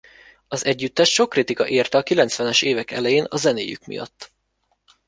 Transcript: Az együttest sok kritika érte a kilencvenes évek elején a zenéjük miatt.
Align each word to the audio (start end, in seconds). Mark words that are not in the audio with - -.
Az 0.47 0.65
együttest 0.65 1.11
sok 1.11 1.29
kritika 1.29 1.67
érte 1.67 1.97
a 1.97 2.03
kilencvenes 2.03 2.61
évek 2.61 2.91
elején 2.91 3.23
a 3.29 3.37
zenéjük 3.37 3.85
miatt. 3.85 4.31